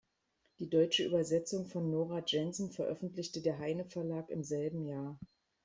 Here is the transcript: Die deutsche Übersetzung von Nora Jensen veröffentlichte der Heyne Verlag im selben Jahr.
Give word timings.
Die 0.57 0.67
deutsche 0.67 1.05
Übersetzung 1.05 1.67
von 1.67 1.91
Nora 1.91 2.23
Jensen 2.25 2.71
veröffentlichte 2.71 3.39
der 3.39 3.59
Heyne 3.59 3.85
Verlag 3.85 4.31
im 4.31 4.43
selben 4.43 4.83
Jahr. 4.87 5.19